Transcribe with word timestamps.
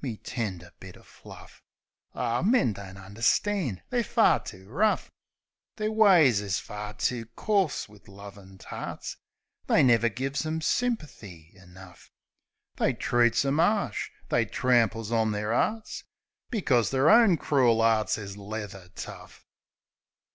My 0.00 0.18
tender 0.24 0.72
bit 0.80 0.96
o' 0.96 1.02
fluff! 1.02 1.60
Ar, 2.14 2.42
men 2.42 2.72
don't 2.72 2.96
understand; 2.96 3.82
they're 3.90 4.02
fur 4.02 4.38
too 4.38 4.66
rough; 4.66 5.10
Their 5.76 5.92
ways 5.92 6.40
is 6.40 6.58
fur 6.58 6.94
too 6.94 7.26
coarse 7.36 7.90
wiv 7.90 8.08
lovin' 8.08 8.56
tarts; 8.56 9.18
They 9.66 9.82
never 9.82 10.08
gives 10.08 10.46
'em 10.46 10.60
symperthy 10.62 11.52
enough. 11.56 12.10
They 12.76 12.94
treats 12.94 13.44
'em 13.44 13.60
'arsh; 13.60 14.08
they 14.30 14.46
tramples 14.46 15.12
on 15.12 15.32
their 15.32 15.50
'earts; 15.50 16.04
Bpcos 16.50 16.90
their 16.90 17.10
own 17.10 17.36
crool 17.36 17.82
'earts 17.82 18.16
is 18.16 18.38
leather 18.38 18.88
tough. 18.96 19.44